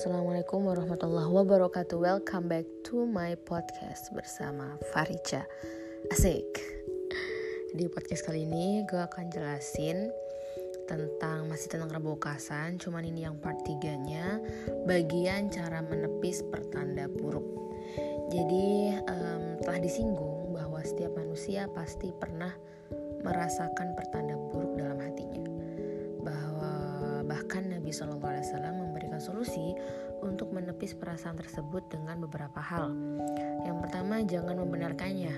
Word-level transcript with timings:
assalamualaikum 0.00 0.64
warahmatullahi 0.64 1.28
wabarakatuh. 1.28 2.00
Welcome 2.00 2.48
back 2.48 2.64
to 2.88 3.04
my 3.04 3.36
podcast 3.36 4.08
bersama 4.16 4.80
Farica. 4.96 5.44
Asik. 6.08 6.48
Di 7.76 7.84
podcast 7.84 8.24
kali 8.24 8.48
ini 8.48 8.80
gue 8.88 8.96
akan 8.96 9.28
jelasin 9.28 10.08
tentang 10.88 11.52
masih 11.52 11.68
tentang 11.76 11.92
rebokasan, 11.92 12.80
cuman 12.80 13.12
ini 13.12 13.28
yang 13.28 13.36
part 13.44 13.60
3-nya, 13.60 14.40
bagian 14.88 15.52
cara 15.52 15.84
menepis 15.84 16.48
pertanda 16.48 17.04
buruk. 17.04 17.44
Jadi 18.32 18.96
um, 19.04 19.60
telah 19.60 19.84
disinggung 19.84 20.56
bahwa 20.56 20.80
setiap 20.80 21.12
manusia 21.12 21.68
pasti 21.76 22.08
pernah 22.16 22.56
merasakan 23.20 23.92
pertanda 23.92 24.32
buruk 24.48 24.80
dalam 24.80 24.96
hatinya. 24.96 25.44
Bahwa 26.24 26.72
bahkan 27.28 27.68
Nabi 27.68 27.92
SAW 29.20 29.44
solusi 29.44 29.76
untuk 30.24 30.52
menepis 30.52 30.96
perasaan 30.96 31.36
tersebut 31.36 31.92
dengan 31.92 32.24
beberapa 32.24 32.60
hal. 32.60 32.92
Yang 33.68 33.76
pertama, 33.84 34.24
jangan 34.24 34.56
membenarkannya. 34.56 35.34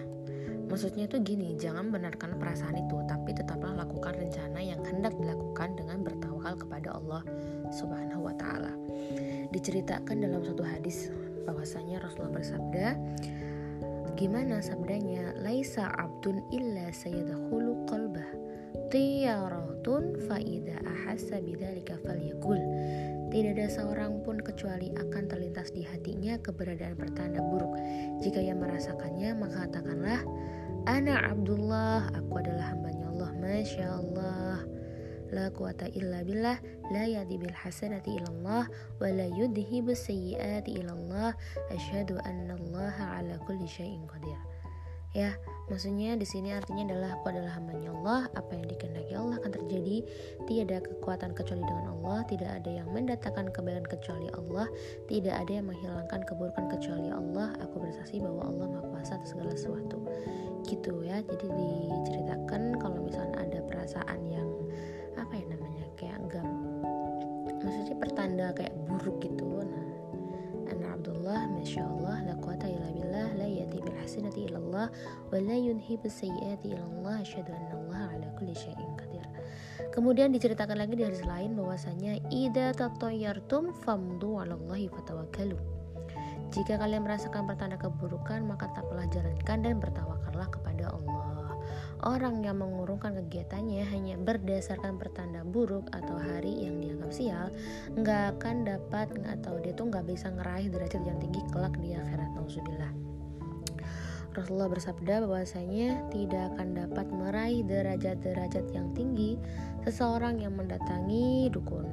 Maksudnya 0.71 1.05
itu 1.05 1.21
gini, 1.21 1.53
jangan 1.61 1.93
benarkan 1.93 2.41
perasaan 2.41 2.81
itu, 2.81 2.97
tapi 3.05 3.37
tetaplah 3.37 3.77
lakukan 3.77 4.17
rencana 4.17 4.57
yang 4.63 4.81
hendak 4.81 5.13
dilakukan 5.21 5.77
dengan 5.77 6.01
bertawakal 6.01 6.57
kepada 6.57 6.97
Allah 6.97 7.23
Subhanahu 7.69 8.25
wa 8.25 8.35
taala. 8.41 8.73
Diceritakan 9.53 10.25
dalam 10.25 10.41
satu 10.41 10.65
hadis 10.65 11.13
bahwasanya 11.45 12.01
Rasulullah 12.01 12.41
bersabda, 12.41 12.87
gimana 14.17 14.65
sabdanya? 14.65 15.37
Laisa 15.45 15.93
abdun 15.93 16.41
illa 16.49 16.89
sayadkhulu 16.89 17.85
qalbah 17.85 18.43
tiyaratun 18.93 20.21
faida 20.29 20.77
ahassa 20.85 21.41
bidzalika 21.41 21.97
falyakul 22.05 22.61
tidak 23.33 23.57
ada 23.57 23.67
seorang 23.73 24.21
pun 24.21 24.45
kecuali 24.45 24.93
akan 24.93 25.25
terlintas 25.25 25.73
di 25.73 25.81
hatinya 25.81 26.37
keberadaan 26.45 27.01
pertanda 27.01 27.41
buruk. 27.41 27.73
Jika 28.21 28.45
ia 28.45 28.53
merasakannya, 28.53 29.33
maka 29.41 29.65
katakanlah, 29.65 30.21
Ana 30.85 31.33
Abdullah, 31.33 32.13
aku 32.13 32.45
adalah 32.45 32.77
hambanya 32.77 33.09
Allah, 33.09 33.31
Masya 33.41 33.87
Allah. 33.89 34.57
La 35.33 35.49
quwata 35.49 35.89
illa 35.97 36.21
billah, 36.21 36.61
la 36.93 37.09
yadi 37.09 37.41
bil 37.41 37.57
hasanati 37.57 38.21
ilallah, 38.21 38.69
wa 39.01 39.09
la 39.09 39.25
yudhibu 39.33 39.97
sayyiati 39.97 40.85
ilallah, 40.85 41.33
asyhadu 41.73 42.21
anna 42.29 42.53
Allah 42.61 42.95
ala 43.17 43.35
kulli 43.49 43.65
syai'in 43.65 44.05
qadir. 44.13 44.37
Ya, 45.13 45.37
Maksudnya 45.73 46.21
di 46.21 46.29
sini 46.29 46.53
artinya 46.53 46.91
adalah 46.91 47.17
aku 47.17 47.33
adalah 47.33 47.57
hambanya 47.57 47.89
Allah, 47.97 48.29
apa 48.37 48.51
yang 48.53 48.69
dikehendaki 48.69 49.17
Allah 49.17 49.41
akan 49.41 49.53
terjadi. 49.57 49.97
Tiada 50.45 50.85
kekuatan 50.85 51.33
kecuali 51.33 51.65
dengan 51.65 51.97
Allah, 51.97 52.19
tidak 52.29 52.51
ada 52.61 52.71
yang 52.83 52.89
mendatangkan 52.93 53.47
kebaikan 53.57 53.87
kecuali 53.89 54.29
Allah, 54.37 54.69
tidak 55.09 55.33
ada 55.33 55.53
yang 55.63 55.67
menghilangkan 55.73 56.21
keburukan 56.29 56.67
kecuali 56.67 57.09
Allah. 57.09 57.57
Aku 57.65 57.81
bersaksi 57.81 58.21
bahwa 58.21 58.53
Allah 58.53 58.67
Maha 58.69 58.85
Kuasa 58.91 59.13
atas 59.17 59.33
segala 59.33 59.57
sesuatu. 59.57 59.99
Gitu 60.69 60.93
ya. 61.09 61.25
Jadi 61.25 61.49
diceritakan 61.89 62.77
kalau 62.77 62.99
misalnya 63.09 63.41
ada 63.41 63.59
perasaan 63.65 64.21
yang 64.29 64.49
apa 65.17 65.33
ya 65.41 65.45
namanya 65.47 65.85
kayak 65.97 66.21
enggak 66.21 66.47
maksudnya 67.63 67.97
pertanda 67.97 68.47
kayak 68.53 68.75
buruk 68.91 69.23
gitu. 69.23 69.63
Nah, 69.63 69.87
Ana 70.75 70.99
Abdullah, 70.99 71.47
Masya 71.55 71.87
Allah, 71.87 72.02
hasanati 74.03 74.51
ilallah 74.51 74.91
wa 75.31 75.39
la 75.39 75.57
yunhibu 75.57 76.11
sayyiati 76.11 76.75
ilallah 76.75 77.23
asyhadu 77.23 77.55
anna 77.55 77.75
Allah 77.79 78.03
ala 78.19 78.27
kulli 78.37 78.53
syai'in 78.53 78.93
qadir. 78.99 79.25
Kemudian 79.95 80.33
diceritakan 80.33 80.81
lagi 80.81 80.97
di 80.97 81.05
hadis 81.05 81.23
lain 81.23 81.55
bahwasanya 81.55 82.19
idza 82.33 82.75
tatayyartum 82.75 83.77
famdu 83.85 84.41
'alallahi 84.41 84.89
fatawakkalu. 84.91 85.61
Jika 86.53 86.77
kalian 86.77 87.09
merasakan 87.09 87.49
pertanda 87.49 87.81
keburukan, 87.81 88.45
maka 88.45 88.69
tetaplah 88.69 89.09
jalankan 89.09 89.59
dan 89.65 89.81
bertawakallah 89.81 90.49
kepada 90.53 90.93
Allah. 90.93 91.57
Orang 92.03 92.43
yang 92.43 92.59
mengurungkan 92.59 93.15
kegiatannya 93.15 93.87
hanya 93.89 94.19
berdasarkan 94.19 94.99
pertanda 94.99 95.47
buruk 95.47 95.87
atau 95.95 96.19
hari 96.19 96.67
yang 96.67 96.83
dianggap 96.83 97.15
sial, 97.15 97.49
nggak 97.95 98.37
akan 98.37 98.67
dapat 98.67 99.09
atau 99.23 99.63
dia 99.63 99.71
tuh 99.73 99.87
nggak 99.87 100.11
bisa 100.11 100.29
ngeraih 100.35 100.67
derajat 100.67 101.03
yang 101.07 101.17
tinggi 101.23 101.41
kelak 101.55 101.73
di 101.79 101.95
akhirat. 101.95 102.31
Nauzubillah. 102.35 103.12
Rasulullah 104.33 104.73
bersabda 104.73 105.29
bahwasanya 105.29 106.09
tidak 106.09 106.57
akan 106.57 106.69
dapat 106.73 107.07
meraih 107.13 107.61
derajat-derajat 107.69 108.73
yang 108.73 108.89
tinggi 108.97 109.37
seseorang 109.85 110.41
yang 110.41 110.57
mendatangi 110.57 111.53
dukun, 111.53 111.85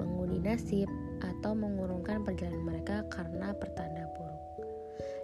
mengundi 0.00 0.40
nasib, 0.40 0.88
atau 1.20 1.52
mengurungkan 1.52 2.24
perjalanan 2.24 2.64
mereka 2.64 3.04
karena 3.12 3.52
pertanda 3.52 4.08
buruk. 4.16 4.40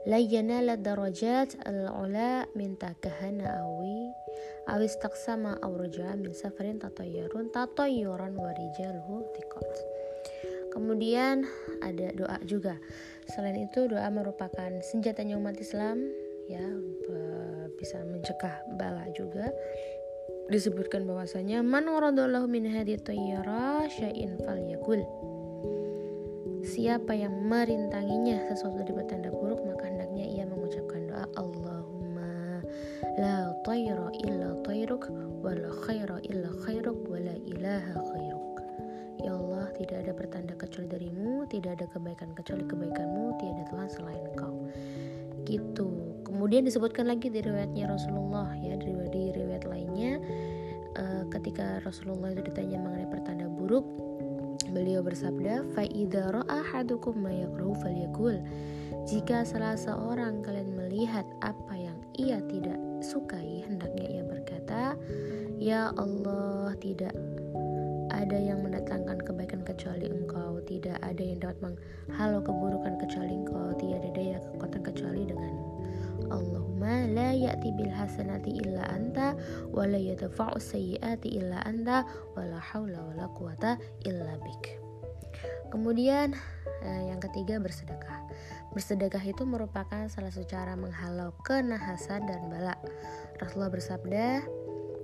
La 0.06 0.20
darajat 0.76 1.56
al-ula 1.64 2.46
min 2.52 2.76
takahana 2.76 3.64
awi 3.64 4.12
awis 4.68 4.94
taksama 5.00 5.56
aw 5.64 5.72
min 6.20 6.32
safarin 6.36 6.76
tatayyarun 6.76 7.48
tatayyuran 7.48 8.36
warijaluhu 8.36 9.24
thiqat. 9.34 9.68
Kemudian 10.68 11.48
ada 11.80 12.12
doa 12.12 12.38
juga. 12.44 12.76
Selain 13.32 13.56
itu 13.56 13.88
doa 13.88 14.06
merupakan 14.12 14.70
senjatanya 14.84 15.40
umat 15.40 15.56
Islam 15.58 16.27
ya 16.48 16.64
bisa 17.76 18.02
mencegah 18.02 18.64
bala 18.80 19.06
juga. 19.14 19.52
Disebutkan 20.48 21.04
bahwasanya 21.04 21.60
man 21.60 21.84
waradallahu 21.84 22.48
min 22.48 22.64
hadi 22.64 22.96
syai'in 23.92 24.40
falyakul. 24.42 25.04
Siapa 26.64 27.14
yang 27.14 27.46
merintanginya 27.46 28.48
sesuatu 28.50 28.82
dari 28.82 28.92
petanda 28.96 29.30
buruk 29.30 29.62
maka 29.62 29.92
hendaknya 29.92 30.26
ia 30.26 30.44
mengucapkan 30.48 31.06
doa 31.06 31.24
Allahumma 31.38 32.64
la 33.20 33.54
tayra 33.62 34.10
illa 34.26 34.58
tayruk 34.66 35.06
wa 35.44 35.52
la 35.54 35.70
khaira 35.86 36.18
illa 36.26 36.50
khairuk 36.66 36.98
wa 37.06 37.20
la 37.20 37.36
ilaha 37.44 37.94
khairuk. 38.10 38.56
Ya 39.20 39.36
Allah, 39.36 39.68
tidak 39.76 39.96
ada 40.06 40.12
pertanda 40.16 40.54
kecuali 40.56 40.88
darimu, 40.88 41.44
tidak 41.52 41.76
ada 41.78 41.86
kebaikan 41.92 42.30
kecuali 42.32 42.64
kebaikanmu, 42.64 43.24
tiada 43.36 43.62
Tuhan 43.68 43.88
selain 43.90 44.22
engkau. 44.32 44.54
Gitu 45.44 46.07
kemudian 46.28 46.68
disebutkan 46.68 47.08
lagi 47.08 47.32
di 47.32 47.40
riwayatnya 47.40 47.88
Rasulullah 47.88 48.52
ya 48.60 48.76
di, 48.76 48.92
di 49.08 49.22
riwayat 49.32 49.64
lainnya 49.64 50.20
uh, 51.00 51.24
ketika 51.32 51.80
Rasulullah 51.82 52.36
itu 52.36 52.44
ditanya 52.44 52.78
mengenai 52.78 53.08
pertanda 53.08 53.48
buruk 53.48 53.84
beliau 54.68 55.00
bersabda 55.00 55.64
fa 55.72 55.88
idza 55.88 56.28
ra'a 56.28 56.60
ahadukum 56.60 57.16
ma 57.16 57.32
yakrahu 57.32 57.72
falyakul 57.80 58.36
jika 59.08 59.40
salah 59.48 59.74
seorang 59.74 60.44
kalian 60.44 60.76
melihat 60.76 61.24
apa 61.40 61.72
yang 61.72 61.96
ia 62.20 62.36
tidak 62.52 62.76
sukai 63.00 63.64
hendaknya 63.64 64.20
ia 64.20 64.22
berkata 64.28 64.92
ya 65.56 65.88
Allah 65.96 66.76
tidak 66.84 67.16
ada 68.08 68.36
yang 68.40 68.64
mendatangkan 68.64 69.20
kebaikan 69.20 69.62
kecuali 69.62 70.08
engkau. 70.08 70.58
Tidak 70.64 70.96
ada 71.04 71.22
yang 71.22 71.38
dapat 71.38 71.60
menghalau 71.60 72.40
keburukan 72.40 72.96
kecuali 72.96 73.36
engkau. 73.36 73.76
Tiada 73.76 74.08
daya 74.16 74.40
kekuatan 74.40 74.80
kecuali 74.80 75.22
denganmu 75.28 75.77
Allahumma 76.28 77.08
la 77.08 77.32
ya'ti 77.32 77.72
bil 77.74 77.92
hasanati 77.92 78.60
illa 78.64 78.84
anta 78.88 79.34
wa 79.72 79.84
la 79.88 79.96
yadfa'u 79.96 80.60
sayyiati 80.60 81.36
illa 81.40 81.64
anta 81.64 82.04
wa 82.36 82.44
la 82.44 82.60
haula 82.60 83.00
wa 83.00 83.14
la 83.16 83.26
quwata 83.32 83.80
illa 84.04 84.36
bik. 84.40 84.78
Kemudian 85.68 86.32
eh, 86.84 87.02
yang 87.12 87.20
ketiga 87.20 87.60
bersedekah. 87.60 88.24
Bersedekah 88.72 89.20
itu 89.24 89.44
merupakan 89.44 90.08
salah 90.08 90.32
satu 90.32 90.48
cara 90.48 90.76
menghalau 90.76 91.36
kenahasan 91.44 92.24
dan 92.24 92.48
bala. 92.48 92.76
Rasulullah 93.40 93.72
bersabda, 93.72 94.44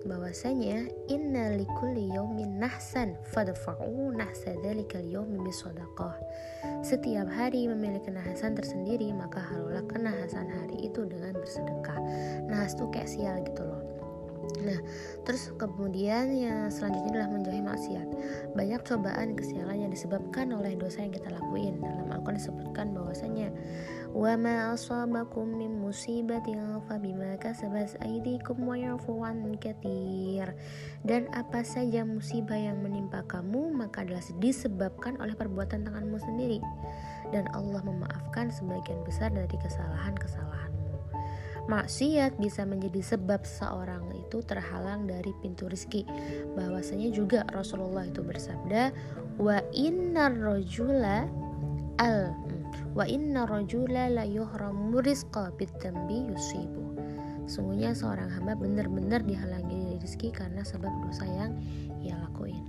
bahwasanya 0.05 0.89
inna 1.09 1.57
likulli 1.57 2.13
nahsan 2.45 3.17
fadfa'u 3.33 4.13
nahsa 4.13 4.53
dzalikal 4.61 5.05
bisadaqah. 5.45 6.17
Setiap 6.85 7.29
hari 7.29 7.65
memiliki 7.69 8.13
kenahasan 8.13 8.53
tersendiri, 8.53 9.13
maka 9.17 9.41
harulah 9.41 9.85
kenahasan 9.89 10.49
hari 10.49 10.89
itu 10.89 11.09
dengan 11.09 11.33
bersedekah. 11.37 11.99
Nahas 12.49 12.77
tuh 12.77 12.89
kayak 12.93 13.09
sial 13.09 13.41
gitu 13.45 13.65
loh. 13.65 13.94
Nah, 14.65 14.79
terus 15.27 15.53
kemudian 15.57 16.33
yang 16.33 16.69
selanjutnya 16.73 17.21
adalah 17.21 17.31
menjauhi 17.35 17.63
maksiat. 17.65 18.09
Banyak 18.57 18.81
cobaan 18.87 19.37
kesialan 19.37 19.89
yang 19.89 19.93
disebabkan 19.93 20.53
oleh 20.55 20.77
dosa 20.79 21.05
yang 21.05 21.13
kita 21.13 21.33
lakuin. 21.33 21.81
Dalam 21.81 22.09
Al-Quran 22.13 22.39
disebutkan 22.39 22.87
bahwasanya 22.97 23.49
wa 24.15 24.33
ma 24.39 24.71
asabakum 24.73 25.59
min 25.59 25.83
musibatin 25.83 26.63
fabima 26.87 27.35
kasabat 27.43 27.99
aydikum 28.05 28.63
wa 28.63 28.77
yafu 28.79 29.21
an. 29.25 29.43
Dan 31.05 31.29
apa 31.35 31.61
saja 31.67 32.07
musibah 32.07 32.57
yang 32.57 32.81
menimpa 32.81 33.27
kamu 33.27 33.75
maka 33.75 34.07
adalah 34.07 34.23
disebabkan 34.39 35.19
oleh 35.19 35.35
perbuatan 35.35 35.89
tanganmu 35.89 36.19
sendiri. 36.21 36.59
Dan 37.33 37.51
Allah 37.57 37.83
memaafkan 37.83 38.53
sebagian 38.53 39.03
besar 39.03 39.33
dari 39.35 39.57
kesalahan-kesalahan 39.59 40.84
maksiat 41.67 42.37
bisa 42.37 42.69
menjadi 42.69 43.17
sebab 43.17 43.45
seorang 43.45 44.05
itu 44.13 44.45
terhalang 44.45 45.09
dari 45.09 45.33
pintu 45.41 45.69
rizki. 45.69 46.05
Bahwasanya 46.57 47.09
juga 47.13 47.45
Rasulullah 47.53 48.05
itu 48.09 48.21
bersabda 48.21 48.93
wa 49.41 49.59
innar 49.73 50.35
rojula 50.37 51.27
al 51.99 52.35
wa 52.95 53.05
inna 53.07 53.47
rajula 53.47 54.11
la 54.11 54.25
yuhramu 54.27 55.03
rizqa 55.03 55.51
bitambi 55.59 56.31
yusibu. 56.31 56.95
Sungguhnya 57.45 57.93
seorang 57.93 58.33
hamba 58.33 58.57
benar-benar 58.57 59.21
dihalangi 59.21 59.77
dari 59.77 59.99
rezeki 60.01 60.33
karena 60.33 60.65
sebab 60.65 60.89
dosa 61.05 61.29
yang 61.29 61.53
ia 62.01 62.17
lakuin. 62.17 62.65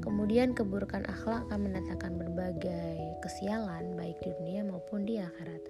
Kemudian 0.00 0.52
keburukan 0.56 1.04
akhlak 1.08 1.48
akan 1.48 1.70
mendatangkan 1.70 2.16
berbagai 2.16 3.20
kesialan 3.20 3.96
baik 3.96 4.16
di 4.24 4.32
dunia 4.40 4.64
maupun 4.64 5.04
di 5.04 5.20
akhirat 5.20 5.62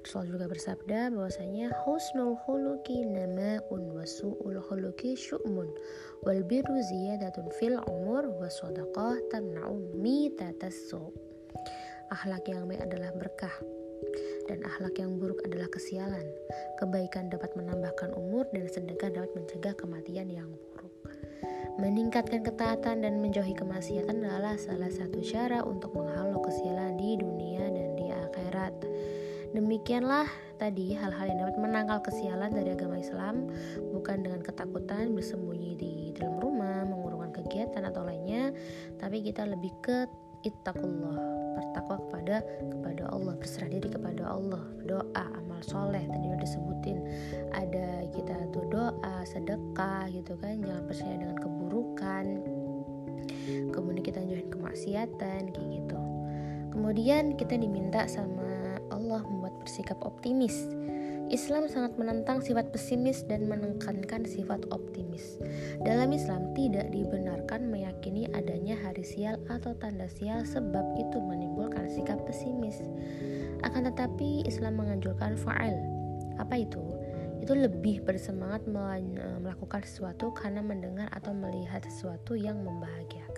Rasul 0.00 0.32
juga 0.32 0.48
bersabda 0.48 1.12
bahwasanya 1.12 1.76
husnul 1.84 2.32
khuluqi 2.42 3.04
nama'un 3.04 3.82
wa 3.92 4.04
su'ul 4.08 4.56
khuluqi 4.56 5.12
syu'mun 5.12 5.68
wal 6.24 6.40
birru 6.48 6.80
ziyadatun 6.88 7.52
fil 7.60 7.76
umur 7.84 8.24
wa 8.40 8.48
sadaqah 8.48 9.20
tamna'u 9.28 9.76
mitatassu. 10.00 11.12
Akhlak 12.10 12.48
yang 12.48 12.64
baik 12.66 12.80
adalah 12.88 13.12
berkah 13.12 13.54
dan 14.48 14.64
akhlak 14.66 14.98
yang 14.98 15.20
buruk 15.20 15.38
adalah 15.46 15.68
kesialan. 15.70 16.26
Kebaikan 16.80 17.30
dapat 17.30 17.52
menambahkan 17.54 18.10
umur 18.16 18.48
dan 18.50 18.66
sedekah 18.66 19.12
dapat 19.14 19.30
mencegah 19.36 19.76
kematian 19.78 20.26
yang 20.26 20.48
buruk. 20.48 20.90
Meningkatkan 21.78 22.42
ketaatan 22.42 23.06
dan 23.06 23.22
menjauhi 23.22 23.54
kemaksiatan 23.54 24.26
adalah 24.26 24.58
salah 24.58 24.90
satu 24.90 25.22
cara 25.22 25.62
untuk 25.62 25.94
menghalau 25.94 26.42
kesialan 26.42 26.98
di 26.98 27.14
dunia 27.20 27.68
dan 27.68 27.88
di 27.94 28.06
akhirat. 28.10 28.89
Demikianlah 29.50 30.30
tadi 30.62 30.94
hal-hal 30.94 31.26
yang 31.26 31.42
dapat 31.42 31.56
menangkal 31.58 31.98
kesialan 32.06 32.54
dari 32.54 32.70
agama 32.70 33.02
Islam 33.02 33.50
bukan 33.90 34.22
dengan 34.22 34.40
ketakutan 34.46 35.10
bersembunyi 35.10 35.74
di 35.74 35.92
dalam 36.14 36.38
rumah, 36.38 36.86
mengurungkan 36.86 37.34
kegiatan 37.34 37.82
atau 37.82 38.06
lainnya, 38.06 38.54
tapi 39.02 39.26
kita 39.26 39.42
lebih 39.48 39.74
ke 39.82 40.06
ittaqullah, 40.46 41.18
bertakwa 41.58 41.98
kepada 42.06 42.46
kepada 42.70 43.02
Allah, 43.10 43.34
berserah 43.34 43.70
diri 43.74 43.88
kepada 43.90 44.22
Allah, 44.22 44.62
doa, 44.86 45.24
amal 45.34 45.60
soleh 45.66 46.06
tadi 46.06 46.24
udah 46.30 46.40
disebutin 46.40 46.98
ada 47.50 48.06
kita 48.14 48.36
tuh 48.54 48.64
doa, 48.70 49.16
sedekah 49.26 50.06
gitu 50.14 50.38
kan, 50.38 50.62
jangan 50.62 50.84
percaya 50.86 51.14
dengan 51.18 51.38
keburukan. 51.42 52.26
Kemudian 53.74 54.04
kita 54.06 54.20
jauhin 54.22 54.50
kemaksiatan 54.50 55.50
kayak 55.50 55.68
gitu. 55.74 55.98
Kemudian 56.70 57.34
kita 57.34 57.58
diminta 57.58 58.06
sama 58.06 58.78
Allah 58.90 59.22
bersikap 59.60 60.00
optimis. 60.02 60.66
Islam 61.30 61.70
sangat 61.70 61.94
menentang 61.94 62.42
sifat 62.42 62.74
pesimis 62.74 63.22
dan 63.22 63.46
menekankan 63.46 64.26
sifat 64.26 64.66
optimis. 64.74 65.38
Dalam 65.86 66.10
Islam 66.10 66.50
tidak 66.58 66.90
dibenarkan 66.90 67.70
meyakini 67.70 68.26
adanya 68.34 68.74
hari 68.82 69.06
sial 69.06 69.38
atau 69.46 69.70
tanda 69.78 70.10
sial 70.10 70.42
sebab 70.42 70.82
itu 70.98 71.22
menimbulkan 71.22 71.86
sikap 71.86 72.18
pesimis. 72.26 72.82
Akan 73.62 73.86
tetapi 73.86 74.42
Islam 74.42 74.82
menganjurkan 74.82 75.38
fa'al. 75.38 75.78
Apa 76.42 76.66
itu? 76.66 76.82
Itu 77.38 77.54
lebih 77.54 78.02
bersemangat 78.02 78.66
melakukan 78.66 79.86
sesuatu 79.86 80.34
karena 80.34 80.66
mendengar 80.66 81.06
atau 81.14 81.30
melihat 81.30 81.86
sesuatu 81.86 82.34
yang 82.34 82.58
membahagiakan. 82.66 83.29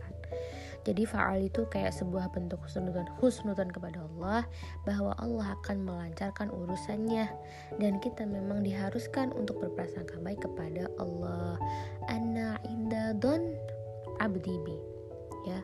Jadi 0.82 1.06
fa'al 1.06 1.46
itu 1.46 1.62
kayak 1.70 1.94
sebuah 1.94 2.34
bentuk 2.34 2.58
husnudan 2.66 3.06
husnudan 3.22 3.70
kepada 3.70 4.02
Allah 4.02 4.42
bahwa 4.82 5.14
Allah 5.22 5.54
akan 5.62 5.86
melancarkan 5.86 6.50
urusannya 6.50 7.30
dan 7.78 8.02
kita 8.02 8.26
memang 8.26 8.66
diharuskan 8.66 9.30
untuk 9.30 9.62
berprasangka 9.62 10.18
baik 10.26 10.42
kepada 10.42 10.90
Allah. 10.98 11.54
Anna 12.10 12.58
inda 12.66 13.14
don 13.14 13.54
abdi 14.18 14.58
bi. 14.66 14.76
Ya. 15.46 15.62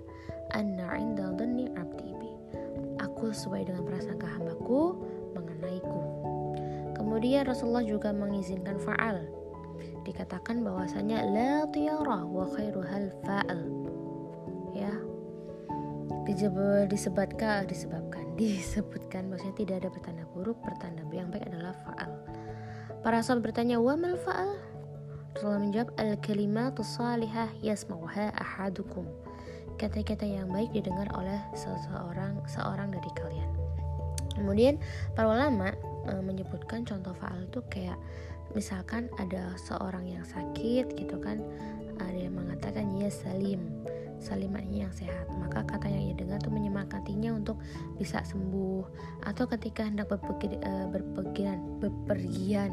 Anna 0.54 0.94
inda 0.94 1.34
donni 1.34 1.66
abdi 1.74 2.14
bi. 2.14 2.30
Aku 3.02 3.34
sesuai 3.34 3.66
dengan 3.66 3.82
prasangka 3.90 4.26
hambaku 4.38 5.02
mengenaiku. 5.34 6.02
Kemudian 6.94 7.42
Rasulullah 7.42 7.82
juga 7.82 8.14
mengizinkan 8.14 8.78
fa'al. 8.78 9.26
Dikatakan 10.06 10.62
bahwasanya 10.62 11.26
la 11.26 11.66
tiyarah 11.70 12.22
wa 12.26 12.46
khairuhal 12.54 13.10
fa'al 13.26 13.77
disebutkan 16.28 17.64
disebabkan 17.64 18.26
disebutkan. 18.40 19.22
Maksudnya 19.32 19.56
tidak 19.56 19.76
ada 19.84 19.88
pertanda 19.88 20.24
buruk 20.36 20.60
pertanda 20.60 21.02
yang 21.08 21.32
baik 21.32 21.48
adalah 21.48 21.72
faal. 21.88 22.10
Para 23.00 23.24
sahabat 23.24 23.50
bertanya 23.50 23.80
wa 23.80 23.96
mal 23.96 24.18
faal? 24.20 24.58
Rasulullah 25.38 25.62
menjawab 25.62 25.90
al 26.02 26.12
kalimatu 26.18 26.82
salihah 26.82 27.48
yasma'uha 27.62 28.34
ahadukum. 28.34 29.06
Kata-kata 29.78 30.26
yang 30.26 30.50
baik 30.50 30.74
didengar 30.74 31.06
oleh 31.14 31.38
seseorang 31.54 32.42
seorang 32.50 32.90
dari 32.90 33.10
kalian. 33.14 33.50
Kemudian 34.34 34.82
para 35.14 35.30
ulama 35.30 35.70
e, 36.10 36.18
menyebutkan 36.18 36.82
contoh 36.82 37.14
faal 37.14 37.46
itu 37.46 37.62
kayak 37.70 37.94
misalkan 38.54 39.06
ada 39.22 39.54
seorang 39.54 40.10
yang 40.10 40.26
sakit 40.26 40.90
gitu 40.98 41.16
kan 41.22 41.38
ada 42.02 42.18
yang 42.18 42.34
mengatakan 42.34 42.90
ya 42.96 43.10
salim 43.12 43.60
salimatnya 44.18 44.86
yang 44.86 44.94
sehat. 44.94 45.26
Maka 45.38 45.64
kata 45.64 45.86
yang 45.90 46.12
ia 46.12 46.14
dengar 46.14 46.38
itu 46.42 46.50
menyemangatinya 46.50 47.30
untuk 47.34 47.58
bisa 47.96 48.22
sembuh. 48.22 48.84
Atau 49.24 49.46
ketika 49.50 49.86
hendak 49.86 50.10
berpergian, 50.10 50.60
uh, 50.62 50.86
berpergian 50.90 51.58
bepergian 51.82 52.70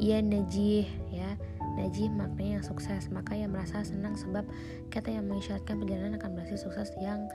ia 0.00 0.18
najih 0.20 0.88
ya. 1.12 1.36
Najih 1.74 2.06
maknanya 2.14 2.62
yang 2.62 2.66
sukses. 2.66 3.10
Maka 3.10 3.34
ia 3.34 3.50
merasa 3.50 3.82
senang 3.82 4.14
sebab 4.14 4.46
kata 4.94 5.10
yang 5.10 5.26
mengisyaratkan 5.26 5.82
perjalanan 5.82 6.14
akan 6.22 6.30
berhasil 6.38 6.70
sukses 6.70 6.94
yang 7.02 7.26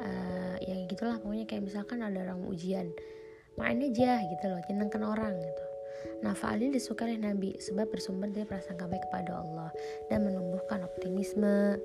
uh, 0.00 0.56
yang 0.64 0.88
gitulah. 0.88 1.20
Pokoknya 1.20 1.44
kayak 1.44 1.68
misalkan 1.68 2.00
ada 2.00 2.24
orang 2.24 2.44
ujian. 2.48 2.88
Main 3.54 3.78
aja 3.86 4.18
gitu 4.18 4.44
loh 4.50 4.58
nyenengkan 4.66 5.04
orang 5.06 5.38
gitu. 5.38 5.64
Nah, 6.24 6.32
fa'al 6.32 6.72
disukai 6.72 7.12
oleh 7.12 7.20
Nabi 7.20 7.50
sebab 7.60 7.88
bersumber 7.92 8.32
dari 8.32 8.48
prasangka 8.48 8.88
baik 8.88 9.04
kepada 9.08 9.40
Allah 9.40 9.70
dan 10.08 10.24
menumbuhkan 10.24 10.84
optimisme, 10.84 11.80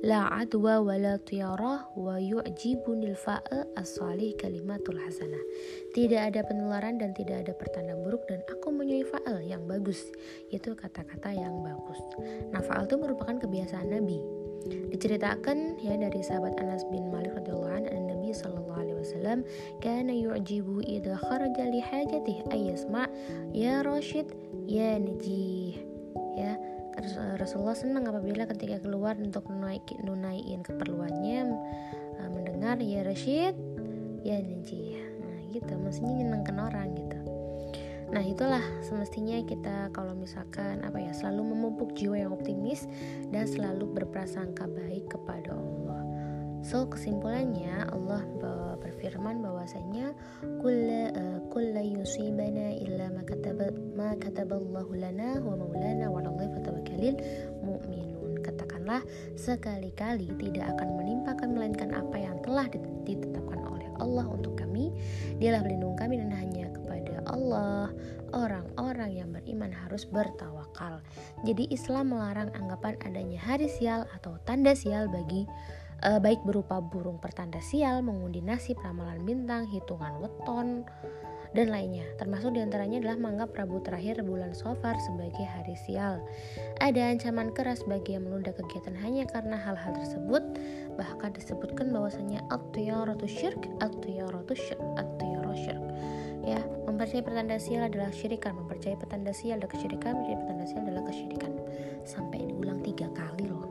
la 0.00 0.32
adwa 0.32 0.80
wa 0.80 0.94
la 0.96 1.20
tiyarah 1.20 1.92
wa 1.96 2.16
yu'jibunil 2.16 3.16
fa'a 3.16 3.68
as-salih 3.76 4.32
kalimatul 4.40 4.96
hasanah. 4.96 5.42
Tidak 5.92 6.20
ada 6.20 6.40
penularan 6.46 6.96
dan 6.96 7.12
tidak 7.12 7.46
ada 7.46 7.52
pertanda 7.52 7.98
buruk 7.98 8.24
dan 8.30 8.40
aku 8.48 8.72
menyukai 8.72 9.06
fa'al 9.06 9.38
yang 9.44 9.64
bagus, 9.68 10.08
yaitu 10.48 10.72
kata-kata 10.72 11.34
yang 11.34 11.60
bagus. 11.60 12.00
Nah, 12.50 12.64
fa'al 12.64 12.88
itu 12.88 12.96
merupakan 12.96 13.36
kebiasaan 13.40 13.92
Nabi. 13.92 14.40
Diceritakan 14.68 15.80
ya 15.80 15.96
dari 15.96 16.20
sahabat 16.20 16.60
Anas 16.60 16.84
bin 16.92 17.08
Malik 17.08 17.32
radhiyallahu 17.32 17.80
anhu 17.80 17.96
Nabi 18.12 18.36
sallallahu 18.36 18.76
alaihi 18.76 18.98
wasallam 19.00 19.38
kana 19.80 20.12
yu'jibu 20.12 20.84
idza 20.84 21.16
kharaja 21.16 21.64
li 21.72 21.80
hajatihi 21.80 22.44
ayasma 22.52 23.08
ya 23.56 23.80
Rashid 23.80 24.28
ya 24.68 25.00
Najih 25.00 25.80
ya 26.36 26.60
Rasulullah 27.36 27.76
senang 27.76 28.04
apabila 28.08 28.44
ketika 28.50 28.80
keluar 28.82 29.16
untuk 29.16 29.48
nunaikin 29.50 30.60
keperluannya 30.60 31.38
uh, 32.20 32.30
mendengar 32.30 32.76
ya 32.80 33.04
Rashid 33.04 33.56
ya 34.20 34.36
Najih 34.40 35.00
nah 35.20 35.38
gitu. 35.50 35.72
Maksudnya 35.80 36.24
nyenengkan 36.24 36.56
orang 36.60 36.92
gitu. 36.96 37.18
Nah 38.10 38.26
itulah 38.26 38.62
semestinya 38.82 39.38
kita 39.46 39.94
kalau 39.94 40.18
misalkan 40.18 40.82
apa 40.82 40.98
ya 40.98 41.14
selalu 41.14 41.54
memupuk 41.54 41.94
jiwa 41.94 42.18
yang 42.18 42.34
optimis 42.34 42.90
dan 43.30 43.46
selalu 43.46 43.86
berprasangka 44.02 44.66
baik 44.66 45.06
kepada 45.14 45.54
Allah. 45.54 46.02
So 46.60 46.84
kesimpulannya 46.90 47.88
Allah 47.88 48.20
berfirman 49.00 49.40
bahwasanya 49.40 50.12
kulla 50.60 51.08
uh, 51.16 51.38
kulla 51.48 51.80
yusibana 51.80 52.76
illa 52.76 53.08
ma 53.08 53.24
kataba 53.24 53.72
ma 53.96 54.12
kataballahu 54.12 54.92
lana 54.92 55.40
wa 55.40 55.56
maulana 55.56 56.12
wa 56.12 56.19
Fatawakkalil 57.00 57.16
mu'minun. 57.64 58.32
Katakanlah 58.44 59.00
sekali-kali 59.36 60.32
tidak 60.36 60.76
akan 60.76 61.00
menimpakan 61.00 61.48
melainkan 61.56 61.90
apa 61.96 62.16
yang 62.20 62.36
telah 62.44 62.68
ditetapkan 63.08 63.60
oleh 63.64 63.88
Allah 64.00 64.28
untuk 64.28 64.56
kami. 64.60 64.92
Dialah 65.40 65.64
pelindung 65.64 65.96
kami 65.96 66.20
dan 66.20 66.32
hanya 66.32 66.68
kepada 66.72 67.24
Allah 67.28 67.88
orang-orang 68.36 69.10
yang 69.16 69.28
beriman 69.32 69.72
harus 69.72 70.04
bertawakal. 70.08 71.00
Jadi 71.44 71.68
Islam 71.72 72.12
melarang 72.12 72.52
anggapan 72.52 72.96
adanya 73.04 73.40
hari 73.40 73.68
sial 73.68 74.04
atau 74.16 74.36
tanda 74.44 74.76
sial 74.76 75.08
bagi 75.08 75.48
uh, 76.04 76.20
baik 76.20 76.40
berupa 76.44 76.80
burung 76.80 77.20
pertanda 77.20 77.60
sial, 77.60 78.04
mengundi 78.04 78.40
nasib, 78.44 78.76
ramalan 78.80 79.24
bintang, 79.24 79.68
hitungan 79.68 80.20
weton, 80.20 80.84
dan 81.56 81.70
lainnya. 81.70 82.06
Termasuk 82.16 82.54
di 82.54 82.60
antaranya 82.62 83.02
adalah 83.02 83.18
menganggap 83.18 83.56
Rabu 83.58 83.82
terakhir 83.82 84.22
bulan 84.22 84.54
Sofar 84.54 84.94
sebagai 85.02 85.42
hari 85.42 85.74
sial. 85.74 86.22
Ada 86.78 87.14
ancaman 87.14 87.50
keras 87.54 87.82
bagi 87.84 88.14
yang 88.14 88.26
menunda 88.26 88.54
kegiatan 88.54 88.94
hanya 89.02 89.26
karena 89.26 89.58
hal-hal 89.58 89.92
tersebut. 89.98 90.42
Bahkan 90.94 91.30
disebutkan 91.34 91.90
bahwasanya 91.90 92.44
at-tiyaratu 92.54 93.26
syirk, 93.26 93.60
at-tiyaratu 93.82 94.54
syirk, 94.54 94.82
at-tiyaratu 95.00 95.56
syirk. 95.58 95.82
Ya, 96.40 96.60
mempercayai 96.88 97.26
pertanda 97.26 97.60
sial 97.60 97.84
adalah 97.84 98.08
syirikan, 98.10 98.56
mempercayai 98.56 98.96
pertanda 98.96 99.30
sial 99.30 99.60
adalah 99.60 99.76
kesyirikan, 99.76 100.12
mempercayai 100.16 100.40
pertanda 100.40 100.64
sial 100.64 100.82
adalah 100.88 101.04
kesyirikan. 101.04 101.52
Sampai 102.08 102.38
diulang 102.48 102.80
tiga 102.80 103.12
kali 103.12 103.44
loh 103.44 103.70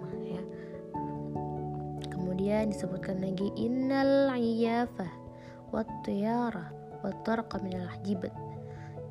kemudian 2.39 2.71
disebutkan 2.71 3.19
lagi 3.19 3.51
innal 3.59 4.31
iyyafah 4.31 5.11
wat-tiyara 5.75 6.78
wat-tarqa 7.03 7.57
minal 7.63 7.89
jibat 8.03 8.33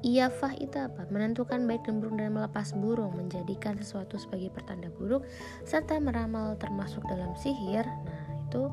Iyafah 0.07 0.54
itu 0.62 0.78
apa? 0.78 1.11
Menentukan 1.11 1.66
baik 1.66 1.83
dan 1.83 1.99
buruk 1.99 2.23
dan 2.23 2.30
melepas 2.30 2.71
burung, 2.78 3.18
menjadikan 3.18 3.75
sesuatu 3.83 4.14
sebagai 4.14 4.54
pertanda 4.54 4.87
buruk, 4.95 5.26
serta 5.66 5.99
meramal 5.99 6.54
termasuk 6.62 7.02
dalam 7.11 7.35
sihir. 7.35 7.83
Nah, 7.83 8.23
itu 8.47 8.71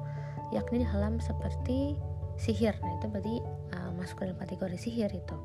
yakni 0.53 0.86
dalam 0.86 1.17
seperti 1.17 1.98
sihir. 2.38 2.77
Nah, 2.77 2.93
itu 3.01 3.10
berarti 3.10 3.36
uh, 3.74 3.89
masuk 3.98 4.22
dalam 4.22 4.38
kategori 4.38 4.77
sihir 4.77 5.10
itu. 5.10 5.38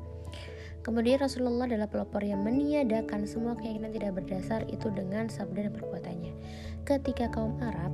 Kemudian 0.85 1.21
Rasulullah 1.21 1.65
adalah 1.65 1.89
pelopor 1.89 2.25
yang 2.25 2.45
meniadakan 2.45 3.25
semua 3.25 3.53
keyakinan 3.57 3.93
tidak 3.93 4.21
berdasar 4.21 4.65
itu 4.69 4.89
dengan 4.93 5.29
sabda 5.29 5.69
dan 5.69 5.73
perbuatannya. 5.77 6.33
Ketika 6.85 7.29
kaum 7.29 7.57
Arab 7.61 7.93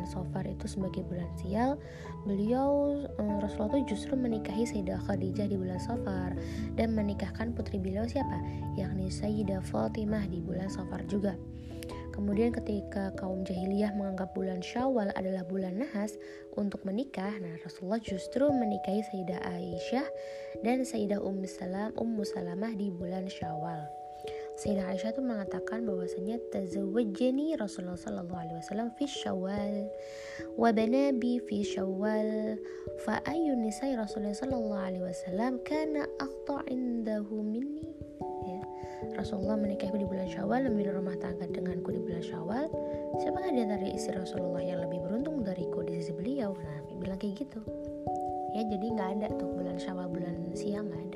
bulan 0.00 0.16
Sofar 0.16 0.48
itu 0.48 0.64
sebagai 0.64 1.04
bulan 1.04 1.28
sial, 1.36 1.76
beliau 2.24 3.04
eh, 3.04 3.36
Rasulullah 3.44 3.84
itu 3.84 3.92
justru 3.92 4.16
menikahi 4.16 4.64
Sayyidah 4.64 4.96
Khadijah 5.04 5.44
di 5.52 5.60
bulan 5.60 5.76
Sofar 5.76 6.32
dan 6.80 6.96
menikahkan 6.96 7.52
putri 7.52 7.76
beliau 7.76 8.08
siapa? 8.08 8.40
Yakni 8.80 9.12
Sayyidah 9.12 9.60
Fatimah 9.60 10.24
di 10.24 10.40
bulan 10.40 10.72
Sofar 10.72 11.04
juga. 11.04 11.36
Kemudian 12.16 12.48
ketika 12.48 13.12
kaum 13.20 13.44
jahiliyah 13.44 13.92
menganggap 13.92 14.32
bulan 14.32 14.64
Syawal 14.64 15.12
adalah 15.12 15.44
bulan 15.44 15.84
nahas 15.84 16.16
untuk 16.56 16.80
menikah, 16.88 17.36
nah 17.36 17.60
Rasulullah 17.60 18.00
justru 18.00 18.48
menikahi 18.48 19.04
Sayyidah 19.04 19.44
Aisyah 19.44 20.08
dan 20.64 20.80
Sayyidah 20.80 21.20
Ummu 21.20 21.44
Salam, 21.44 21.92
Ummu 21.92 22.24
Salamah 22.24 22.72
di 22.72 22.88
bulan 22.88 23.28
Syawal. 23.28 23.99
Sayyidah 24.60 24.92
Aisyah 24.92 25.16
itu 25.16 25.24
mengatakan 25.24 25.88
bahwasanya 25.88 26.36
tazawwajani 26.52 27.56
Rasulullah 27.56 27.96
sallallahu 27.96 28.44
alaihi 28.44 28.60
wasallam 28.60 28.92
fi 28.92 29.08
Syawal 29.08 29.88
wa 30.60 30.68
banabi 30.68 31.40
fi 31.48 31.64
Syawal. 31.64 32.60
Fa 33.00 33.24
ayyu 33.24 33.56
nisa'i 33.56 33.96
Rasulullah 33.96 34.36
sallallahu 34.36 34.84
alaihi 34.84 35.04
wasallam 35.08 35.64
kana 35.64 36.04
aqta 36.20 36.60
indahu 36.68 37.40
minni. 37.40 37.88
Rasulullah 39.16 39.56
menikahiku 39.56 39.96
di 39.96 40.04
bulan 40.04 40.28
Syawal 40.28 40.68
membina 40.68 40.92
rumah 40.92 41.16
tangga 41.16 41.48
denganku 41.48 41.96
di 41.96 42.00
bulan 42.04 42.20
Syawal. 42.20 42.68
Siapakah 43.16 43.56
di 43.56 43.64
antara 43.64 43.88
istri 43.88 44.12
Rasulullah 44.12 44.60
yang 44.60 44.84
lebih 44.84 45.00
beruntung 45.08 45.40
dariku 45.40 45.80
di 45.88 45.96
sisi 45.96 46.12
beliau? 46.12 46.52
Nah 46.52 46.84
bilang 47.00 47.16
kayak 47.16 47.48
gitu. 47.48 47.64
Ya 48.52 48.62
jadi 48.68 48.86
nggak 48.92 49.08
ada 49.16 49.26
tuh 49.40 49.48
bulan 49.56 49.80
Syawal 49.80 50.12
bulan 50.12 50.36
siang 50.52 50.92
ada 50.92 51.09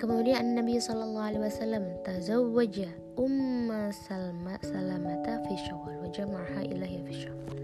kemudian 0.00 0.56
Nabi 0.56 0.80
Shallallahu 0.80 1.28
Alaihi 1.28 1.44
Wasallam 1.44 1.84
tazawwaja 2.08 2.88
Umma 3.20 3.92
Salma 3.92 4.56
Salamata 4.64 5.44
fi 5.44 5.54
Syawal 5.68 6.00
wa 6.00 6.08
jama'ha 6.08 6.64
ilahi 6.64 7.04
fi 7.04 7.28
Syawal 7.28 7.56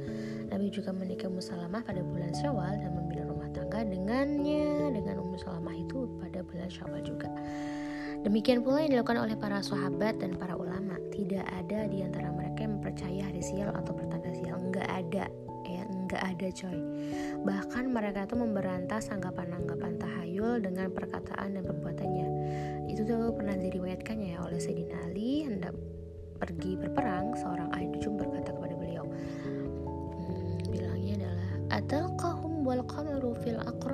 Nabi 0.53 0.69
juga 0.69 0.93
menikah 0.93 1.33
Ummu 1.33 1.41
Salamah 1.41 1.81
pada 1.81 2.05
bulan 2.05 2.37
Syawal 2.37 2.77
dan 2.77 2.93
membina 2.93 3.25
rumah 3.25 3.49
tangga 3.57 3.89
dengannya 3.89 4.93
dengan 4.93 5.25
Ummu 5.25 5.41
Salamah 5.41 5.73
itu 5.73 6.05
pada 6.21 6.45
bulan 6.45 6.69
Syawal 6.69 7.01
juga 7.01 7.33
Demikian 8.27 8.67
pula 8.67 8.83
yang 8.83 8.99
dilakukan 8.99 9.23
oleh 9.23 9.39
para 9.39 9.63
sahabat 9.63 10.19
dan 10.19 10.35
para 10.35 10.59
ulama. 10.59 10.99
Tidak 11.15 11.47
ada 11.47 11.87
di 11.87 12.03
antara 12.03 12.35
mereka 12.35 12.67
yang 12.67 12.83
percaya 12.83 13.23
hari 13.23 13.39
sial 13.39 13.71
atau 13.71 13.95
pertanda 13.95 14.35
sial. 14.35 14.59
Enggak 14.59 14.89
ada, 14.91 15.31
enggak 16.07 16.23
ada 16.23 16.49
coy. 16.55 16.79
Bahkan 17.43 17.85
mereka 17.91 18.31
itu 18.31 18.39
memberantas 18.39 19.11
anggapan-anggapan 19.11 19.99
tahayul 19.99 20.63
dengan 20.63 20.95
perkataan 20.95 21.59
dan 21.59 21.67
perbuatannya. 21.67 22.29
Itu 22.87 23.03
tuh 23.03 23.35
pernah 23.35 23.59
diriwayatkannya 23.59 24.39
ya 24.39 24.41
oleh 24.47 24.63
Sayyidina 24.63 25.11
Ali 25.11 25.43
hendak 25.43 25.75
pergi 26.39 26.79
berperang, 26.79 27.35
seorang 27.35 27.69
ahli 27.75 27.91
nujum 27.91 28.15
berkata 28.15 28.55
kepada 28.55 28.75
beliau, 28.79 29.05
hmm, 29.09 30.71
bilangnya 30.71 31.15
adalah 31.27 31.51
atalqahum 31.81 32.63
wal 32.63 32.85
qamaru 32.87 33.35
fil 33.43 33.59
engkau 33.59 33.86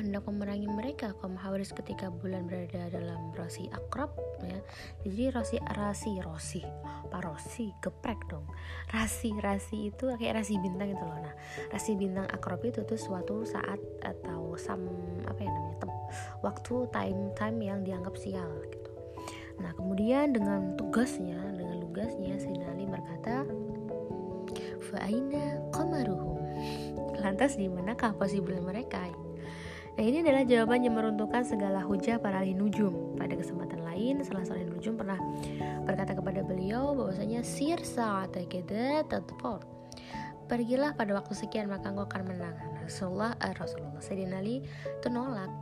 hendak 0.00 0.24
memerangi 0.24 0.66
mereka 0.66 1.12
kaum 1.20 1.36
Hawaris 1.36 1.76
ketika 1.76 2.08
bulan 2.08 2.48
berada 2.48 2.88
dalam 2.88 3.30
rasi 3.36 3.68
akrab 3.68 4.10
ya. 4.40 4.58
Jadi 5.04 5.24
rasi 5.30 5.56
rasi 5.76 6.16
rosi, 6.24 6.64
parosi 7.12 7.70
geprek 7.84 8.18
dong. 8.32 8.48
Rasi 8.90 9.36
rasi 9.38 9.92
itu 9.92 10.08
kayak 10.16 10.40
rasi 10.40 10.56
bintang 10.56 10.96
itu 10.96 11.04
loh. 11.04 11.20
Nah, 11.20 11.34
rasi 11.70 11.94
bintang 11.94 12.26
akrab 12.32 12.64
itu 12.64 12.80
tuh 12.82 12.96
suatu 12.96 13.44
saat 13.44 13.78
atau 14.00 14.56
sam 14.56 14.88
apa 15.28 15.40
ya 15.44 15.50
namanya? 15.52 15.76
Tem, 15.84 15.92
waktu 16.40 16.74
time 16.90 17.20
time 17.36 17.58
yang 17.60 17.84
dianggap 17.84 18.16
sial 18.16 18.50
gitu. 18.72 18.90
Nah, 19.60 19.76
kemudian 19.76 20.32
dengan 20.32 20.72
tugasnya, 20.80 21.36
dengan 21.52 21.84
tugasnya 21.84 22.40
Sinali 22.40 22.88
berkata, 22.88 23.44
"Fa'aina 24.80 25.68
qamaruhum?" 25.68 26.40
Lantas 27.20 27.60
di 27.60 27.68
manakah 27.68 28.16
posisi 28.16 28.40
bulan 28.40 28.64
mereka? 28.64 29.29
Nah 30.00 30.08
ini 30.08 30.24
adalah 30.24 30.48
jawaban 30.48 30.80
yang 30.80 30.96
meruntuhkan 30.96 31.44
segala 31.44 31.84
hujah 31.84 32.16
para 32.16 32.40
ahli 32.40 32.56
nujum. 32.56 33.20
Pada 33.20 33.36
kesempatan 33.36 33.84
lain, 33.84 34.24
salah 34.24 34.48
seorang 34.48 34.72
nujum 34.72 34.96
pernah 34.96 35.20
berkata 35.84 36.16
kepada 36.16 36.40
beliau 36.40 36.96
bahwasanya 36.96 37.44
sir 37.44 37.76
saat 37.84 38.32
tadfar. 38.32 39.60
Pergilah 40.48 40.96
pada 40.96 41.12
waktu 41.20 41.36
sekian 41.36 41.68
maka 41.68 41.92
engkau 41.92 42.08
akan 42.08 42.32
menang. 42.32 42.56
Rasulullah, 42.80 43.36
eh, 43.44 43.52
Rasulullah 43.52 44.00
Sayyidina 44.00 44.40
Ali 44.40 44.64
itu 44.64 45.08
nolak. 45.12 45.52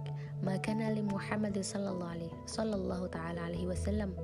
Maka 0.47 0.71
Nabi 0.71 1.03
Muhammad 1.03 1.59
sallallahu 1.59 2.15
alaihi 2.15 2.35
sallallahu 2.47 3.11
taala 3.11 3.51
alaihi 3.51 3.67
wasallam 3.67 4.15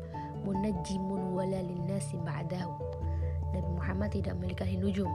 munajjimun 0.46 1.34
wala 1.34 1.58
linnasi 1.58 2.22
ba'dahu. 2.22 2.70
Nabi 3.50 3.66
Muhammad 3.66 4.14
tidak 4.14 4.38
memiliki 4.38 4.62
ahli 4.62 4.78
nujum, 4.78 5.10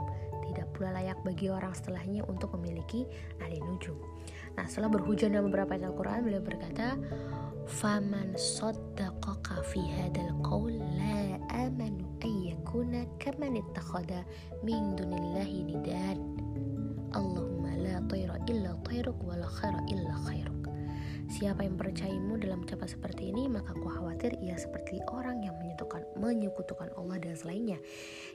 tidak 0.52 0.68
pula 0.76 0.92
layak 0.92 1.16
bagi 1.24 1.48
orang 1.48 1.72
setelahnya 1.72 2.28
untuk 2.28 2.52
memiliki 2.60 3.08
ahli 3.40 3.64
nujum. 3.64 3.96
Nah, 4.60 4.68
setelah 4.68 4.92
berhujan 4.92 5.32
dalam 5.32 5.48
beberapa 5.48 5.80
ayat 5.80 5.88
Al-Quran, 5.88 6.20
beliau 6.28 6.44
berkata, 6.44 7.00
"Faman 7.80 8.36
saddaqaka 8.36 9.64
fi 9.64 9.80
hadzal 9.80 10.36
qaul 10.44 10.76
la 11.00 11.40
amanu 11.64 12.04
ay 12.20 12.52
yakuna 12.52 13.08
kaman 13.24 13.56
ittakhadha 13.56 14.28
min 14.68 15.00
dunillahi 15.00 15.64
nidan." 15.64 16.20
Allahumma 17.16 17.72
la 17.80 18.04
tayra 18.12 18.36
illa 18.52 18.76
tayruk 18.84 19.16
wa 19.24 19.40
la 19.40 19.48
khaira 19.48 19.80
illa 19.88 20.12
khairuk. 20.28 20.68
Siapa 21.32 21.64
yang 21.64 21.80
percayamu 21.80 22.36
dalam 22.36 22.68
ucapan 22.68 22.90
seperti 22.92 23.32
ini, 23.32 23.48
maka 23.48 23.72
aku 23.72 23.88
khawatir 23.88 24.36
ia 24.44 24.60
seperti 24.60 25.00
orang 25.08 25.40
yang 25.40 25.56
menyekutukan, 25.56 26.04
menyekutukan 26.20 26.92
Allah 27.00 27.16
dan 27.16 27.40
selainnya. 27.40 27.80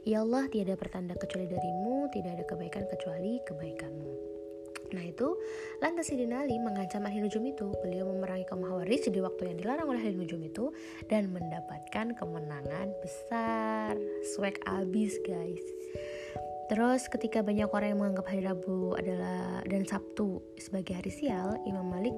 Ya 0.08 0.24
Allah, 0.24 0.48
tiada 0.48 0.72
pertanda 0.72 1.12
kecuali 1.20 1.52
darimu, 1.52 2.08
tidak 2.16 2.40
ada 2.40 2.44
kebaikan 2.48 2.88
kecuali 2.88 3.44
kebaikanmu. 3.44 4.43
Nah 4.92 5.04
itu 5.06 5.38
lantas 5.80 6.12
Sidin 6.12 6.34
Ali 6.36 6.60
mengancam 6.60 7.06
ahli 7.06 7.24
nujum 7.24 7.44
itu. 7.46 7.72
Beliau 7.80 8.10
memerangi 8.10 8.44
kaum 8.44 8.66
Hawarij 8.66 9.08
di 9.08 9.20
waktu 9.22 9.54
yang 9.54 9.56
dilarang 9.62 9.88
oleh 9.88 10.02
ahli 10.02 10.16
nujum 10.18 10.42
itu 10.44 10.74
Dan 11.08 11.32
mendapatkan 11.32 12.12
kemenangan 12.18 12.92
besar. 13.00 13.96
Swag 14.34 14.60
abis 14.66 15.16
guys. 15.24 15.64
Terus 16.64 17.12
ketika 17.12 17.44
banyak 17.44 17.68
orang 17.68 17.92
yang 17.92 18.00
menganggap 18.00 18.26
hari 18.32 18.40
Rabu 18.40 18.96
adalah 18.96 19.60
dan 19.68 19.84
Sabtu 19.84 20.40
sebagai 20.56 20.96
hari 20.96 21.12
sial, 21.12 21.60
Imam 21.68 21.84
Malik 21.84 22.16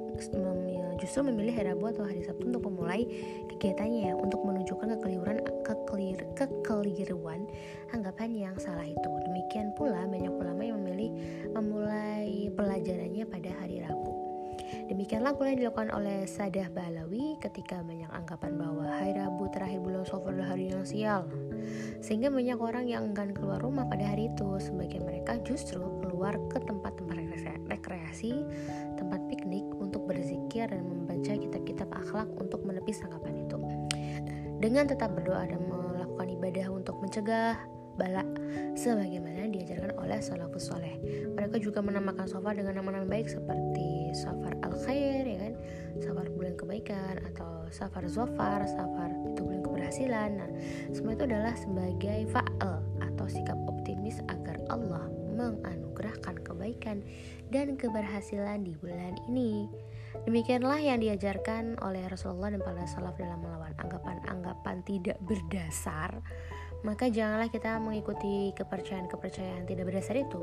justru 1.02 1.26
memilih 1.26 1.50
hari 1.50 1.74
Rabu 1.74 1.90
atau 1.90 2.06
hari 2.06 2.22
Sabtu 2.22 2.54
untuk 2.54 2.62
memulai 2.70 3.10
kegiatannya 3.50 4.14
untuk 4.14 4.46
menunjukkan 4.46 4.94
kekeliruan 4.96 5.42
kekelir, 5.66 6.22
kekeliruan 6.38 7.42
anggapan 7.90 8.30
yang 8.38 8.54
salah 8.62 8.86
itu. 8.86 9.10
Demikian 9.26 9.74
pula 9.74 10.06
banyak 10.06 10.30
ulama 10.30 10.62
yang 10.62 10.78
memilih 10.78 11.10
memulai 11.50 12.05
pelajarannya 12.56 13.24
pada 13.28 13.52
hari 13.60 13.84
Rabu. 13.84 14.12
Demikianlah 14.90 15.36
pula 15.36 15.52
yang 15.52 15.60
dilakukan 15.62 15.92
oleh 15.94 16.24
Sadah 16.26 16.72
Balawi 16.72 17.38
ketika 17.38 17.84
banyak 17.84 18.08
anggapan 18.10 18.56
bahwa 18.56 18.88
hari 18.88 19.14
Rabu 19.14 19.46
terakhir 19.52 19.78
bulan 19.84 20.02
Sofar 20.08 20.34
adalah 20.34 20.56
hari 20.56 20.72
yang 20.72 20.82
sial. 20.82 21.28
Sehingga 22.00 22.32
banyak 22.32 22.58
orang 22.58 22.88
yang 22.88 23.12
enggan 23.12 23.30
keluar 23.36 23.60
rumah 23.60 23.84
pada 23.86 24.08
hari 24.08 24.32
itu, 24.32 24.48
sebagian 24.58 25.04
mereka 25.04 25.38
justru 25.44 25.82
keluar 26.02 26.34
ke 26.50 26.58
tempat-tempat 26.64 27.16
rekreasi, 27.68 28.32
tempat 28.96 29.20
piknik 29.28 29.66
untuk 29.76 30.08
berzikir 30.08 30.70
dan 30.70 30.86
membaca 30.86 31.32
kitab-kitab 31.36 31.88
akhlak 31.92 32.28
untuk 32.40 32.64
menepis 32.64 33.02
anggapan 33.04 33.44
itu. 33.44 33.58
Dengan 34.56 34.88
tetap 34.88 35.12
berdoa 35.12 35.44
dan 35.44 35.60
melakukan 35.68 36.28
ibadah 36.32 36.66
untuk 36.72 36.96
mencegah 37.04 37.60
bala 37.96 38.22
sebagaimana 38.76 39.48
diajarkan 39.48 39.96
oleh 39.96 40.20
salafus 40.20 40.68
soleh. 40.68 41.00
Mereka 41.32 41.58
juga 41.58 41.80
menamakan 41.80 42.28
safar 42.28 42.54
dengan 42.54 42.78
nama-nama 42.78 43.08
baik 43.08 43.26
seperti 43.26 44.12
safar 44.12 44.52
al 44.62 44.76
khair 44.84 45.24
ya 45.24 45.38
kan, 45.40 45.54
safar 46.00 46.28
bulan 46.32 46.54
kebaikan 46.54 47.20
atau 47.32 47.66
safar 47.72 48.04
zofar, 48.06 48.62
safar 48.68 49.10
itu 49.32 49.40
bulan 49.42 49.62
keberhasilan. 49.64 50.30
Nah, 50.38 50.50
semua 50.92 51.16
itu 51.16 51.24
adalah 51.24 51.54
sebagai 51.56 52.28
faal 52.30 52.84
atau 53.02 53.26
sikap 53.26 53.58
optimis 53.66 54.20
agar 54.28 54.60
Allah 54.68 55.08
menganugerahkan 55.36 56.40
kebaikan 56.40 57.04
dan 57.52 57.76
keberhasilan 57.76 58.64
di 58.64 58.72
bulan 58.80 59.16
ini. 59.28 59.68
Demikianlah 60.24 60.80
yang 60.80 60.98
diajarkan 61.04 61.76
oleh 61.84 62.08
Rasulullah 62.08 62.50
dan 62.50 62.64
para 62.64 62.88
salaf 62.88 63.14
dalam 63.20 63.44
melawan 63.44 63.76
anggapan-anggapan 63.76 64.80
tidak 64.88 65.20
berdasar 65.22 66.24
maka 66.86 67.10
janganlah 67.10 67.50
kita 67.50 67.82
mengikuti 67.82 68.54
kepercayaan-kepercayaan 68.54 69.66
tidak 69.66 69.90
berdasar 69.90 70.22
itu 70.22 70.38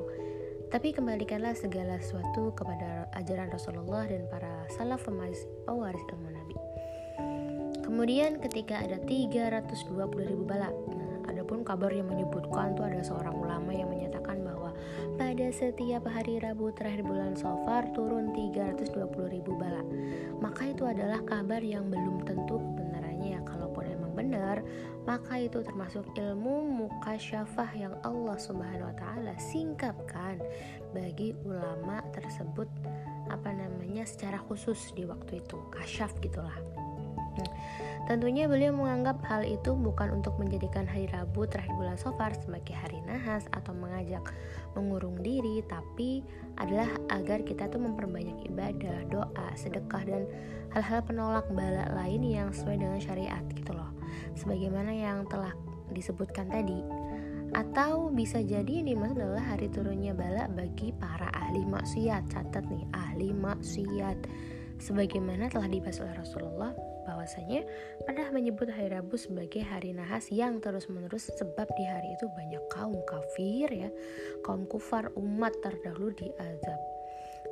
Tapi 0.67 0.89
kembalikanlah 0.89 1.53
segala 1.53 2.01
sesuatu 2.01 2.49
kepada 2.57 3.05
ajaran 3.13 3.53
Rasulullah 3.53 4.09
dan 4.09 4.25
para 4.25 4.65
salaf 4.73 5.05
pewaris, 5.05 5.45
pewaris 5.69 6.01
ilmu 6.09 6.29
Nabi. 6.33 6.57
Kemudian 7.85 8.41
ketika 8.41 8.81
ada 8.81 8.97
320 9.05 9.85
ribu 10.33 10.43
bala 10.49 10.73
Nah, 10.73 11.29
adapun 11.29 11.61
kabar 11.61 11.93
yang 11.93 12.09
menyebutkan 12.09 12.73
tuh 12.73 12.89
ada 12.89 13.05
seorang 13.05 13.37
ulama 13.37 13.69
yang 13.69 13.85
menyatakan 13.85 14.41
bahwa 14.41 14.73
pada 15.13 15.47
setiap 15.53 16.09
hari 16.09 16.41
Rabu 16.41 16.73
terakhir 16.73 17.05
bulan 17.05 17.37
Safar 17.37 17.93
turun 17.93 18.33
320 18.33 18.89
ribu 19.29 19.53
bala. 19.53 19.85
Maka 20.41 20.73
itu 20.73 20.89
adalah 20.89 21.21
kabar 21.21 21.61
yang 21.61 21.85
belum 21.85 22.25
tentu 22.25 22.57
benar, 24.23 24.63
maka 25.03 25.35
itu 25.35 25.59
termasuk 25.59 26.07
ilmu 26.15 26.87
mukasyafah 26.87 27.69
yang 27.75 27.93
Allah 28.07 28.39
Subhanahu 28.39 28.87
wa 28.87 28.95
taala 28.95 29.35
singkapkan 29.35 30.39
bagi 30.95 31.35
ulama 31.43 31.99
tersebut 32.15 32.71
apa 33.27 33.51
namanya 33.51 34.07
secara 34.07 34.39
khusus 34.47 34.95
di 34.95 35.03
waktu 35.03 35.43
itu 35.43 35.59
kasyaf 35.75 36.15
gitulah 36.23 36.55
Hmm. 37.33 37.49
Tentunya 38.05 38.45
beliau 38.45 38.75
menganggap 38.75 39.25
hal 39.25 39.41
itu 39.41 39.73
bukan 39.73 40.21
untuk 40.21 40.37
menjadikan 40.37 40.85
hari 40.85 41.09
Rabu 41.09 41.49
terakhir 41.49 41.73
bulan 41.73 41.97
Safar 41.97 42.35
sebagai 42.37 42.77
hari 42.77 43.01
nahas 43.09 43.49
atau 43.49 43.73
mengajak 43.73 44.21
mengurung 44.77 45.17
diri, 45.23 45.65
tapi 45.65 46.21
adalah 46.61 46.85
agar 47.09 47.41
kita 47.41 47.71
tuh 47.73 47.81
memperbanyak 47.81 48.37
ibadah, 48.53 49.07
doa, 49.09 49.47
sedekah 49.57 50.03
dan 50.05 50.29
hal-hal 50.77 51.01
penolak 51.05 51.47
bala 51.53 51.89
lain 51.95 52.21
yang 52.21 52.49
sesuai 52.53 52.81
dengan 52.81 52.99
syariat 53.01 53.45
gitu 53.53 53.73
loh 53.73 53.93
sebagaimana 54.37 54.91
yang 54.93 55.25
telah 55.27 55.53
disebutkan 55.93 56.49
tadi. 56.49 56.79
Atau 57.53 58.09
bisa 58.09 58.41
jadi 58.41 58.81
ini 58.81 58.97
dimaksud 58.97 59.21
adalah 59.21 59.45
hari 59.53 59.69
turunnya 59.69 60.17
bala 60.17 60.49
bagi 60.49 60.89
para 60.97 61.29
ahli 61.37 61.61
maksiat. 61.69 62.33
Catat 62.33 62.65
nih 62.65 62.85
ahli 62.97 63.29
maksiat. 63.29 64.17
Sebagaimana 64.81 65.53
telah 65.53 65.69
dibahas 65.69 66.01
oleh 66.01 66.17
Rasulullah 66.17 66.73
bahwasanya 67.05 67.61
pernah 68.09 68.33
menyebut 68.33 68.73
hari 68.73 68.89
Rabu 68.89 69.15
sebagai 69.21 69.61
hari 69.61 69.93
nahas 69.93 70.27
yang 70.33 70.57
terus-menerus 70.59 71.29
sebab 71.37 71.69
di 71.77 71.85
hari 71.85 72.09
itu 72.17 72.25
banyak 72.33 72.63
kaum 72.73 72.97
kafir 73.05 73.69
ya. 73.69 73.89
Kaum 74.41 74.65
kufar 74.65 75.13
umat 75.13 75.53
terdahulu 75.61 76.09
diazab 76.17 76.92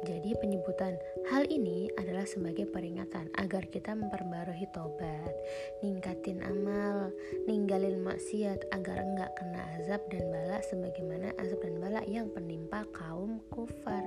jadi 0.02 0.34
penyebutan 0.42 0.98
hal 1.30 1.46
ini 1.46 1.86
adalah 2.02 2.26
sebagai 2.26 2.66
peringatan 2.66 3.30
agar 3.38 3.70
kita 3.70 3.94
memperbarui 3.94 4.66
tobat, 4.74 5.30
ningkatin 5.86 6.42
amal, 6.42 7.14
ninggalin 7.46 8.02
maksiat 8.02 8.66
agar 8.74 8.98
enggak 8.98 9.30
kena 9.38 9.62
azab 9.78 10.02
dan 10.10 10.26
bala 10.34 10.58
sebagaimana 10.66 11.30
azab 11.38 11.62
dan 11.62 11.78
bala 11.78 12.02
yang 12.10 12.34
penimpa 12.34 12.82
kaum 12.98 13.38
kufar 13.54 14.02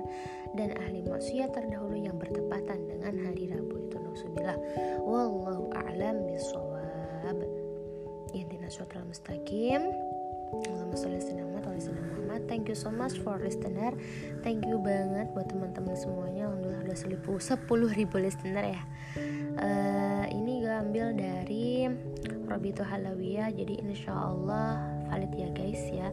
dan 0.59 0.75
ahli 0.83 0.99
maksiat 1.07 1.55
terdahulu 1.55 1.95
yang 1.95 2.19
bertepatan 2.19 2.91
dengan 2.91 3.15
hari 3.23 3.47
Rabu 3.47 3.87
itu 3.87 3.95
nusubillah. 3.95 4.59
Wallahu 4.99 5.71
a'lam 5.79 6.27
bishawab. 6.27 7.39
Intinya 8.35 8.67
suatu 8.67 8.99
mustaqim. 8.99 9.95
Allahumma 10.51 10.95
sholli 10.99 11.23
ala 11.23 11.43
Muhammad. 11.47 12.04
Thank 12.55 12.71
you 12.71 12.79
so 12.79 12.87
much 12.87 13.19
for 13.19 13.35
listener. 13.35 13.91
Thank 14.39 14.63
you 14.63 14.79
banget 14.79 15.27
buat 15.35 15.51
teman-teman 15.51 15.91
semuanya. 15.91 16.47
Alhamdulillah 16.47 16.87
udah 16.87 16.95
seribu 16.95 17.35
sepuluh 17.35 17.91
ribu 17.91 18.15
listener 18.15 18.79
ya. 18.79 18.81
Uh, 19.59 20.23
ini 20.31 20.63
gue 20.63 20.71
ambil 20.71 21.11
dari 21.19 21.91
Robito 22.47 22.87
Halawiyah. 22.87 23.51
Jadi 23.51 23.83
insya 23.83 24.15
Allah 24.15 24.87
valid 25.11 25.35
ya 25.35 25.51
guys 25.51 25.83
ya 25.91 26.07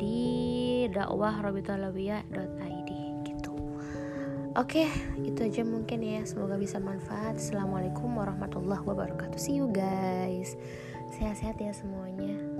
di 0.00 0.88
dakwah 0.88 1.44
robitohalawiyah.id 1.44 2.90
gitu. 3.28 3.52
Oke, 4.56 4.88
itu 5.20 5.40
aja 5.44 5.68
mungkin 5.68 6.00
ya. 6.00 6.24
Semoga 6.24 6.56
bisa 6.56 6.80
manfaat. 6.80 7.36
Assalamualaikum 7.36 8.08
warahmatullahi 8.08 8.80
wabarakatuh. 8.88 9.36
See 9.36 9.60
you 9.60 9.68
guys. 9.68 10.56
Sehat-sehat 11.20 11.60
ya 11.60 11.76
semuanya. 11.76 12.53